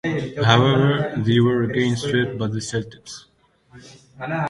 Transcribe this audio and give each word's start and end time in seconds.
However, 0.43 1.13
they 1.15 1.39
were 1.39 1.61
again 1.61 1.95
swept 1.95 2.35
by 2.39 2.47
the 2.47 2.55
Celtics. 2.57 3.25